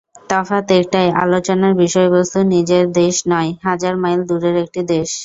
[0.29, 5.09] তফাত একটাই—আলোচনার বিষয়বস্তু নিজের দেশ নয়, হাজার মাইল দূরের একটি দেশ।